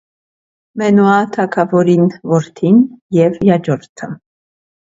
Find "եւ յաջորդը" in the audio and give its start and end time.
3.19-4.11